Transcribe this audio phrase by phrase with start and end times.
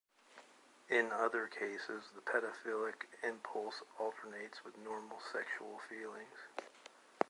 [0.89, 6.39] In other cases the pedophilic impulse alternates with normal sexual feelings.